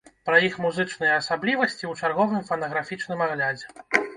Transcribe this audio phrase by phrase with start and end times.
[0.27, 3.67] Пра іх музычныя асаблівасці ў чарговым фанаграфічным аглядзе.